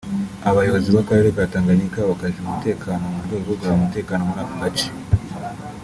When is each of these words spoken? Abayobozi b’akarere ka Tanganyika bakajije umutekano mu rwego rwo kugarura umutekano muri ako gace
Abayobozi 0.49 0.87
b’akarere 0.95 1.29
ka 1.37 1.45
Tanganyika 1.53 2.09
bakajije 2.09 2.43
umutekano 2.47 3.03
mu 3.13 3.19
rwego 3.25 3.39
rwo 3.47 3.55
kugarura 3.57 3.77
umutekano 3.79 4.21
muri 4.29 4.41
ako 4.43 4.55
gace 4.63 4.87